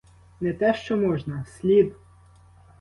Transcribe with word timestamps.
Не 0.41 0.53
те 0.53 0.73
що 0.73 0.97
можна,— 0.97 1.45
слід! 1.57 1.93